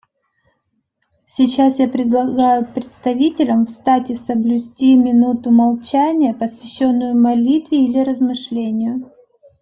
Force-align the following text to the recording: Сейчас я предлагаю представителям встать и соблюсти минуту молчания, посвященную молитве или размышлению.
Сейчас 1.27 1.77
я 1.77 1.87
предлагаю 1.87 2.65
представителям 2.65 3.67
встать 3.67 4.09
и 4.09 4.15
соблюсти 4.15 4.95
минуту 4.95 5.51
молчания, 5.51 6.33
посвященную 6.33 7.15
молитве 7.15 7.85
или 7.85 7.99
размышлению. 7.99 9.11